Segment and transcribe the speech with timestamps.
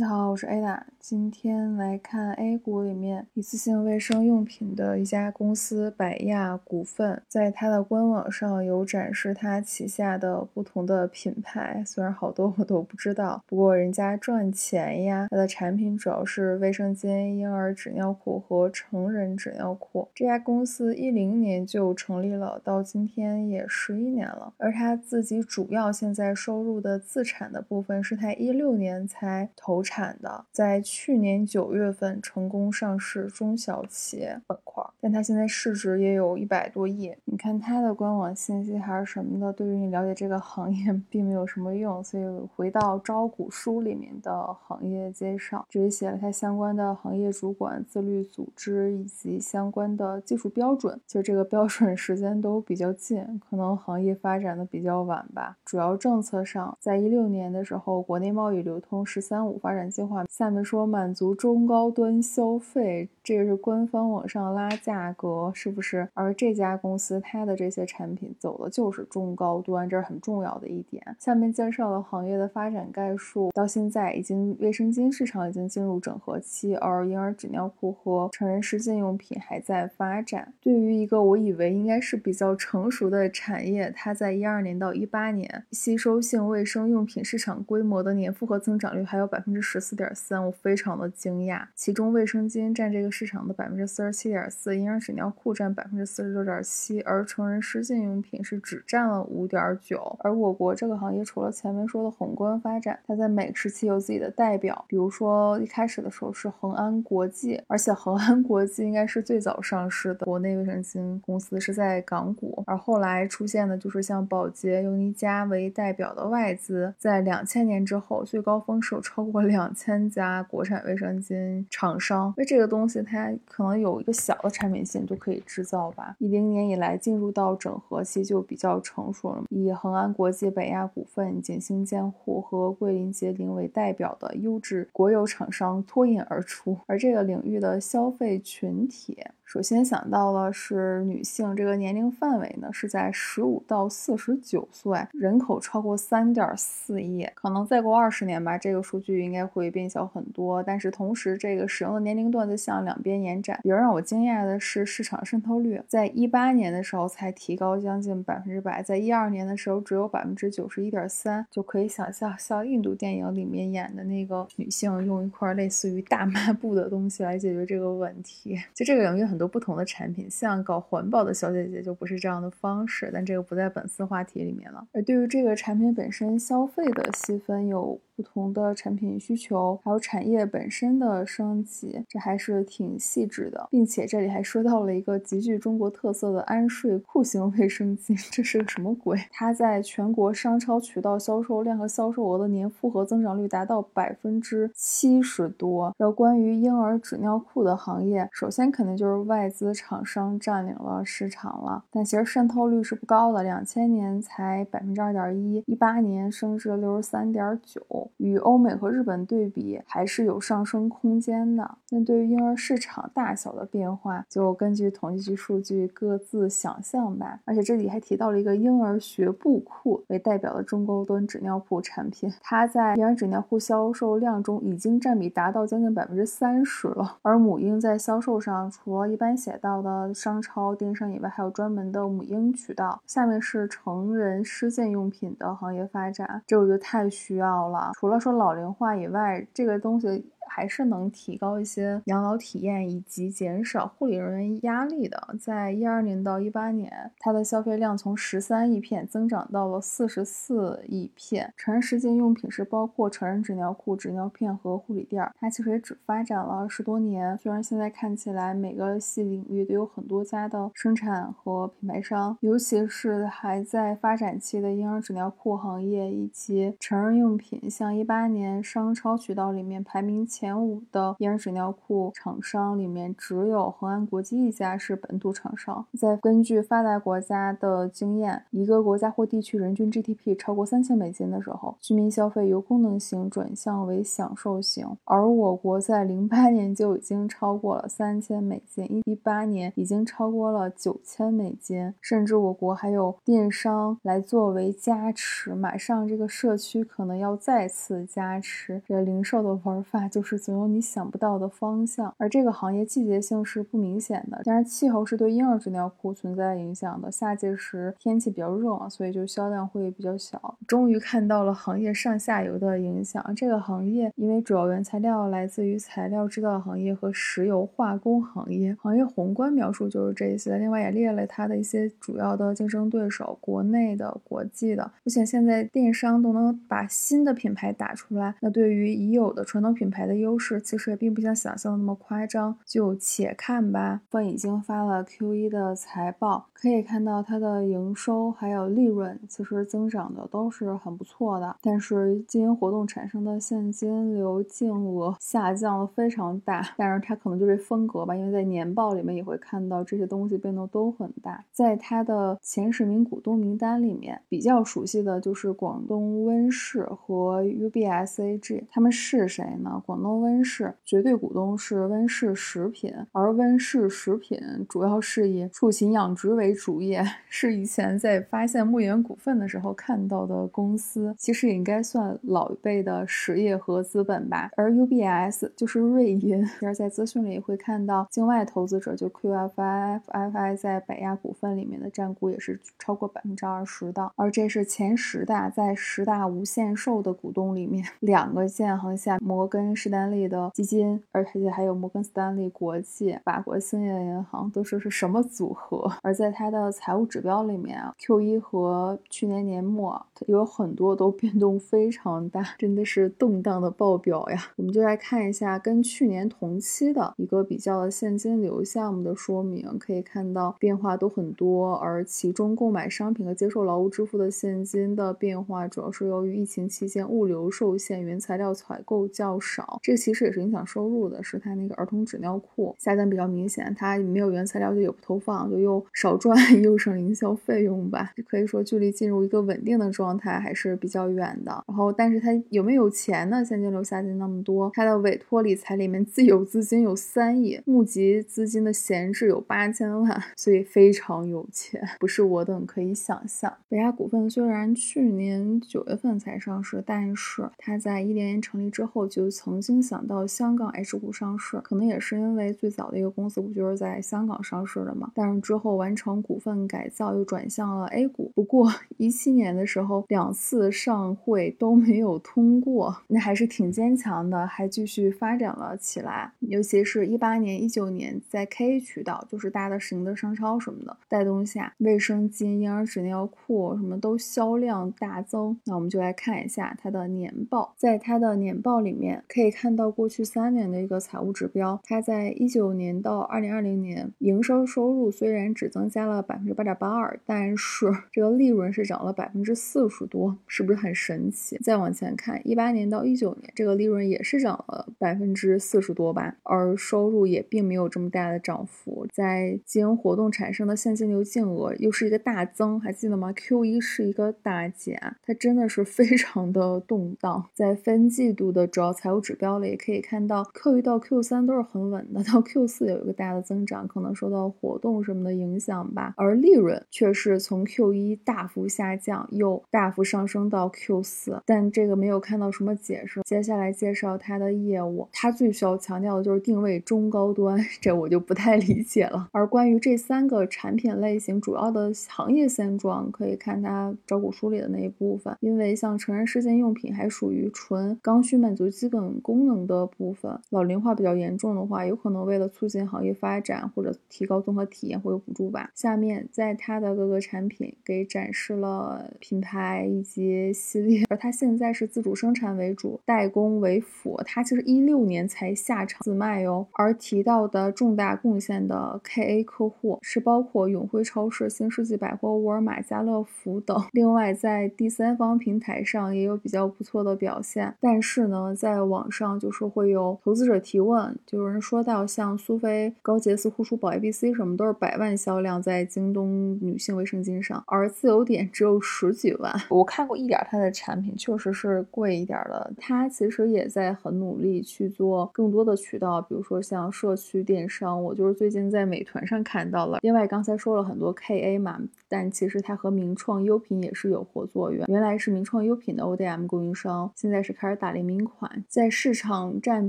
[0.00, 0.80] 你好，我是 Ada。
[0.98, 15.28] 今天来看 A 股里面一次性卫生用品的一家公司百亚股份，在它的官网上有展示它旗下的不同的品牌，虽然好多我都不知道，不过人家赚钱呀。
[15.30, 20.08] 它的产品主要是卫生巾、婴儿纸尿裤和成人纸尿裤。
[20.14, 24.54] 这家公司一零年就成立了，到今天也十一年了。
[24.56, 29.82] 而它自己主要现在收入的自产的部分，是它一六年才投。
[29.82, 37.12] 产产的在去年九月份成功上市中小企业板块，但它现在市值也有一百多亿。
[37.30, 42.02] 你看它的官网信息还是什么的，对于你了解这个行业 并没有什么用。
[42.02, 42.24] 所以
[42.56, 51.00] 回到招股书里面的行业介绍，这里写了它相关的行业主管、自律组织以及相关的技术标准。
[51.06, 55.56] 其实这个标准时间都比较近，可能行业发展的比较晚吧。
[55.64, 59.88] 主要政策上，在一六年的时候，国内贸易流通“十三五”发展。
[59.88, 66.08] 计划下面说满足中高端消费，这个是官方网上拉价格，是不是？
[66.14, 71.02] 而这家公司它的这些产品走的就是中高端，这是很重要的一点。
[71.18, 80.52] 下面介绍了行业的发展概述，到现在已经卫生巾市场已经进入整合期，而婴儿纸尿裤和成人湿巾用品还在发展。
[80.60, 89.60] 对于一个我以为应该是比较成熟的产业，它在一二年到一八年吸收性卫生用品市场规模的年复合增长率还有百分之。
[89.62, 91.64] 十四点三，我非常的惊讶。
[91.74, 100.16] 其中卫生巾占这个市场的百分之四十七点四，婴儿纸尿裤占百分之四十六点七，而成人湿巾用品是只占了五点九。
[100.20, 104.84] 而我国这个行业除了前面说的宏观发展，它在每个时期有自己的代表。
[104.88, 112.64] 比如说一开始的时候是恒安国际，而且恒安国际应该是最早上市的国内卫生巾公司，是在港股。
[112.66, 119.60] 而后来出现的就是像宝洁、尤妮佳为代表的外资，在两千年之后最高峰是有超过两。
[119.60, 126.16] 两千家国产卫生巾厂商，因为这个东西它可能有一个小的产品线就可以制造吧。
[126.18, 139.18] 一零年以来进入到整合期就比较成熟了，以恒安国际、北亚股份、景星监护和桂林杰林为代表的优质国有厂商脱颖而出，而这个领域的消费群体。
[139.52, 150.62] 首先想到了是女性，这个年龄范围呢是在十五到四十九岁，人口超过三点四亿，可能再过二十年吧，这个数据应该会变小很多。
[150.62, 153.58] 但是同时，这个使用的年龄段在向两边延展。
[153.64, 168.56] 比较让我惊讶的是，市场渗透率在一八年的时候才提高将近百分之百，在一二年的时候只有百分之九十一点三，就可以想象像印度电影里面演的那个女性用一块类似于大抹布的东西来解决这个问题。
[168.72, 169.39] 就这个领域很。
[169.40, 174.86] 多不同的产品，像搞环保的小姐姐就不是这样的方式，但这个不在本次话题里面了。
[174.92, 177.98] 而对于这个产品本身消费的细分有。
[178.20, 189.18] 不同的产品需求，还有产业本身的升级，这还是挺细致的，并且这里还说到了一个极具中国特色的安睡裤型卫生巾，这是个什么鬼？
[189.32, 195.94] 它在全国商超渠道销售量和销售额的年复合增长率达到百分之七十多。
[195.96, 208.09] 然后关于婴儿纸尿裤的行业，首先肯定就是外资厂商占领了市场了，但其实渗透率是不高的，两千年才百分之二点一，一八年升至六十三点九。
[208.18, 211.78] 与欧美和日本对比，还是有上升空间的。
[211.90, 217.40] 那对于婴儿市场大小的变化，就根据统计局数据各自想象吧。
[217.44, 227.18] 而且这里还提到了一个婴儿学步裤为代表的中高端纸尿裤产品，它在婴儿纸尿裤销售量中已经占比达到将近百分之三十了。
[227.22, 233.00] 而母婴在销售上，除了一般写到的商超、电商以外，还有专门的母婴渠道。
[233.06, 237.90] 下面是成人湿巾用品的行业发展，这我觉得太需要了。
[238.00, 240.32] 除了说老龄化以外，这个东西。
[240.48, 245.36] 还是能提高一些养老体验以及减少护理人员压力的。
[245.40, 251.52] 在一二年到一八年，它的消费量从十三亿片增长到了四十四亿片。
[251.56, 255.32] 成人湿巾用品是包括成人纸尿裤、纸尿片和护理垫儿。
[255.38, 270.39] 它其实也只发展了十多年，虽然现在看起来每个系领域都有很多家的生产和品牌商，尤其是还在发展期的婴儿纸尿裤行业以及成人用品，像一八年商超渠道里面排名前。
[270.40, 275.84] 前五的婴儿纸尿裤厂商里面，只有恒安国际一家是本土厂商。
[275.98, 284.96] 再根据发达国家的经验，一个国家或地区人均 GDP 超过三千美金的时候，居民消费由功能型转向为享受型。
[285.04, 298.80] 而我国在零八年就已经超过了三千美金，一八年已经超过了九千美金，甚至我国还有电商来作为加持，马上这个社区可能要再次加持。
[298.86, 307.10] 这零售的玩法就就是总有你想不到的方向，而这个行业季节性是不明显的，当然气候是对婴儿纸尿裤存在影响的。
[307.10, 310.58] 夏季时天气比较热嘛，所以就销量会比较小。
[310.68, 313.24] 终于看到了行业上下游的影响。
[313.34, 320.58] 这个行业因为主要原材料来自于材料制造行业和石油化工行业，行业宏观描述就是这些。
[320.58, 324.82] 另外也列了它的一些主要的竞争对手，国内的、国际的。
[324.82, 332.56] 而且现在电商都能把新的品牌打出来，那对于已有的传统品牌的优势，其实也并不像想象的那么夸张。
[332.66, 334.00] 就且看吧。
[334.10, 341.54] 方已经发了 Q 一的财报，可以看到它的营收还有利润，其实增长的都是很不错的。
[341.62, 346.74] 但是经营活动产生的现金流净额下降了非常大。
[346.76, 351.44] 但是它可能就这风格吧，因为在年报里面也会看到这些东西变动都很大。
[351.52, 359.82] 在它的前十名股东名单里面，比较熟悉的就是广东温氏和 UBSAG，他们是谁呢？
[359.84, 364.38] 广东温氏绝对股东是温氏食品，而温氏食品
[364.68, 374.50] 主要是以畜禽养殖为主业， 是以前在发现牧原股份的时候看到的公司，其实也应该算老一辈的实业和资本吧。
[374.56, 395.90] 而 UBS 就是瑞银，其实在资讯里会看到境外投资者就 QFIFI 在百亚股份里面的占股也是超过百分之二十的，而这是前十大在十大无限售的股东里面两个建行下摩根是丹利的基金，而且还有摩根士丹利国际、法国兴业银行，都说是什么组合？
[396.02, 404.38] 而在它的财务指标里面啊，Q 一和去年年末有很多都变动非常大，真的是动荡的爆表呀。
[404.56, 431.62] 我们就来看一下跟去年同期的一个比较的现金流项目的说明，可以看到变化都很多，而其中购买商品和接受劳务支付的现金的变化，主要是由于疫情期间物流受限，原材料采购较少，这其实也是影响收入的，是它那个儿童纸尿裤下降比较明显，它没有原材料就也不投放，就又少赚 又省营销费用吧，可以说距离进入一个稳定的状状态还是比较远的。
[431.68, 433.44] 然后，但是他有没有钱呢？
[433.44, 443.52] 现金流下降那么多，他的委托理财里面自有资金有三亿，募集资金的闲置有八千万， 所以非常有钱，不是我等可以想象。
[443.68, 455.12] 北亚股份虽然去年九月份才上市，但是他在一零年成立之后就曾经想到香港 H 股上市，可能也是因为最早的一个公司不就是在香港上市的嘛？
[455.14, 458.32] 但是之后完成股份改造，又转向了 A 股。
[458.34, 466.32] 不过一七年的时候，两次上会都没有通过，那还是挺坚强的，还继续发展了起来。
[466.40, 475.58] 尤其是一八年、一九年，在 K 渠道，就是大的实营的商超什么的带动下，卫生巾、婴儿纸尿裤什么都销量大增。
[475.66, 491.58] 那我们就来看一下它的年报，在它的年报里面可以看到过去三年的一个财务指标，它在一九年到二零二零年营收收入虽然只增加了百分之八点八二，但是这个利润是涨了百分之四十多，是不是很神奇？
[491.58, 499.06] 再往前看，一八年到一九年这个利润也是涨了百分之四十多吧，而收入也并没有这么大的涨幅。
[499.12, 507.48] 在经营活动产生的现金流净额又是一个大增，还记得吗？Q 一是一个大减，它真的是非常的动荡。
[507.54, 516.14] 在分季度的主要财务指标里，也可以看到 Q 一到 Q 三都是很稳的，到 Q 四有一个大的增长，可能受到活动什么的影响吧。
[516.16, 523.22] 而利润却是从 Q 一大幅下降，又大大幅上升到 Q 四，但这个没有看到什么解释。
[523.24, 529.30] 接下来介绍它的业务，它最需要强调的就是定位中高端， 这我就不太理解了。
[529.32, 535.34] 而关于这三个产品类型主要的行业现状，可以看它招股书里的那一部分。
[535.40, 545.70] 因为像成人世界用品还属于纯刚需满足基本功能的部分，老龄化比较严重的话，有可能为了促进行业发展或者提高综合体验会有补助吧。
[545.74, 549.59] 下面在它的各个产品给展示了品牌。
[549.60, 554.18] 牌以及系列，而它现在是自主生产为主，代工为辅。
[554.24, 556.66] 它其实一六年才下场自卖哟。
[556.72, 563.76] 而提到的重大贡献的 KA 客户是包括永辉超市、新世纪百货、沃尔玛、家乐福等。
[563.92, 567.74] 另外，在第三方平台上也有比较不错的表现。
[567.80, 579.49] 但是呢，在网上就是会有投资者提问，就有人说到像苏菲、高洁丝、护舒宝、ABC 什么都是百万销量在京东女性卫生巾上，而自由点只有十几万。
[579.68, 582.72] 我看过一点它的产品，确实是贵一点的。
[582.76, 589.98] 它其实也在很努力去做更多的渠道，比如说像社区电商，我就是最近在美团上看到了。
[590.02, 599.88] 另外刚才说了很多 KA 嘛，但其实它和名创优品也是有合作缘，原来是名创优品的 ODM 供应商，现在是开始打联名款，在市场占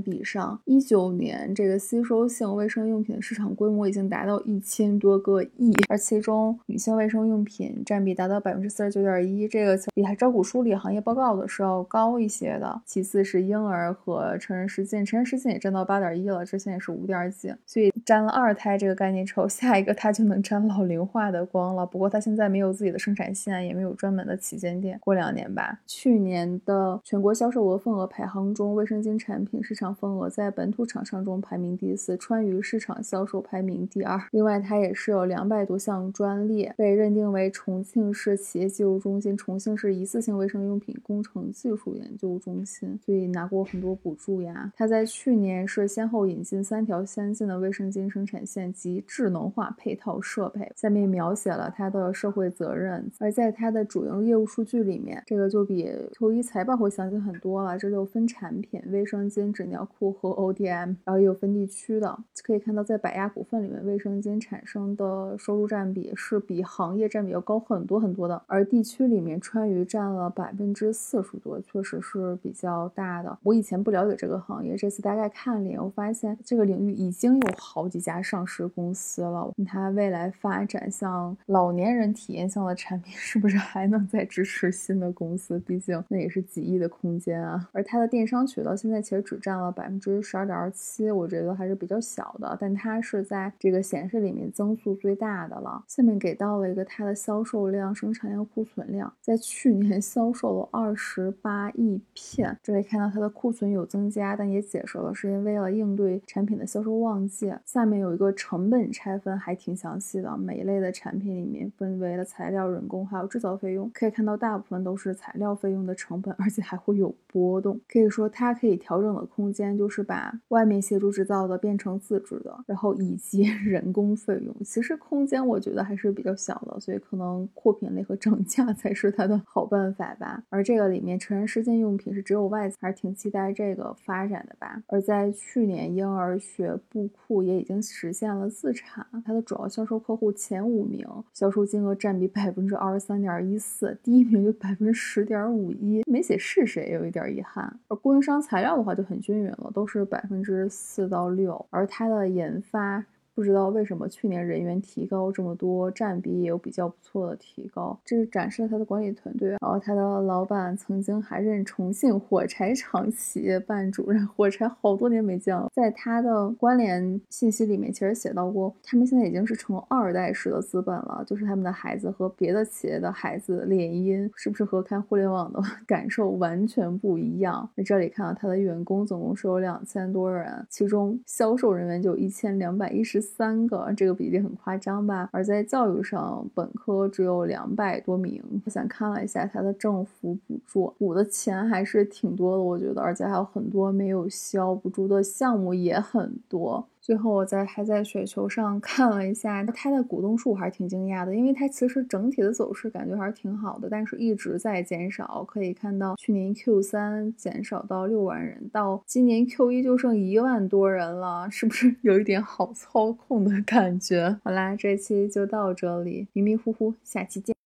[0.00, 12.80] 比上，一九年这个吸收性卫生用品的市场规模已经达到一千多个亿，而其中女性卫生用品占比达到百分之四十九点一，这个比它招股书里行业报告的是要高一些的。
[12.86, 21.84] 其次是婴儿和成人试剂，成人试剂也占到八点一了，之前也是五点几，所以沾了二胎这个概念之后， 下一个它就能沾老龄化的光了。
[21.84, 25.80] 不过它现在没有自己的生产线，也没有专门的旗舰店，过两年吧。
[25.86, 34.18] 去年的全国销售额份额排行中，卫生巾产品市场份额在本土厂商中排名第四，川渝市场销售排名第二。
[34.30, 44.72] 另外，它也是有两百多项专利，被认定为重庆市企业技术中心、重庆市一次性卫生用品工程技术研究中心，所以拿过很多补助呀。
[44.76, 50.70] 它在去年是先后引进三条先进的卫生巾生产线及智能化配套设备。
[50.76, 57.76] 下面描写了它的社会责任，而在它的主营业务数据里面，这个就比 Q 一财报会详细很多了。
[57.76, 68.40] 这里有分产品、卫生巾、纸尿裤和 ODM，然后也有分地区的，可以看到在百亚股份里面，卫生巾产生的收入占比是比行业占比要高很多很多的。
[68.46, 73.38] 而地区里面，川渝占了百分之四十多，确实是比较大的。
[73.42, 79.52] 我以前不了解这个行业，这次大概看了眼，我发现这个领域已经有好几家上市公司了。
[79.66, 85.58] 它未来发展像老年人体验向的产品， 是不是还能再支持新的公司？
[85.60, 87.68] 毕竟那也是几亿的空间啊。
[87.72, 92.56] 而它的电商渠道现在其实只占了百分之十二点二七，我觉得还是比较小的。
[92.60, 95.82] 但它是在这个显示里面增速最大的了。
[95.88, 102.58] 下面给到了一个它的销售量、生产量、库存量，在去年销售了二十八亿片。
[102.60, 107.54] 这里看到它的库存有增加，但也解释了是因为了应对产品的销售旺季。
[107.64, 110.36] 下面有一个成本拆分，还挺详细的。
[110.36, 117.80] 每一类的产品里面分为了材料、人工还有制造费用，可以看到大部分都是材料费用的成本，而且还会有波动。
[117.88, 130.42] 可以说它可以调整的空间就是把外面协助制造的变成自制的，然后以及 人工费用，其实空间我觉得还是比较小的，所以可能扩品类和涨价才是它的好办法吧。
[130.48, 134.82] 而这个里面成人湿巾用品是只有外资，还是挺期待这个发展的吧。
[134.88, 147.78] 而在去年，婴儿学步库也已经实现了自产，它的主要销售客户前五名销售金额占比百分之二十三点一四，第一名就百分之十点五一，没写是谁，有一点遗憾。
[147.88, 153.04] 而供应商材料的话就很均匀了，都是百分之四到六，而它的研发。
[153.34, 159.48] 不知道为什么去年人员提高这么多，占比也有比较不错的提高，这是展示了他的管理团队。
[159.48, 165.70] 然后他的老板曾经还任重庆火柴厂企业办主任，火柴好多年没见了。
[165.72, 177.70] 在他的关联信息里面，其实写到过，他们现在已经是成二代式的资本了，就是他们的孩子和别的企业的孩子联姻，是不是和看互联网的 感受完全不一样？
[177.74, 183.22] 在这里看到他的员工总共是有两千多人，其中销售人员就一千两百一十。
[183.36, 185.28] 三个，这个比例很夸张吧？
[185.32, 188.42] 而在教育上，本科只有两百多名。
[188.64, 196.86] 我想看了一下它的政府补助，补的钱还是挺多的，我觉得，而且还有很多没有消，补助的项目也很多。
[197.02, 205.44] 最后，我在还在雪球上 看了一下它的股东数，还是挺惊讶的，因为它其实整体的走势感觉还是挺好的，但是一直在减少。
[205.44, 214.38] 可以看到，去年 Q 三减少到六万人，到今年 Q 一就剩一万多人了，是不是有一点好操控的感觉？
[214.44, 217.52] 好啦，这期就到这里，迷迷糊糊，下期见。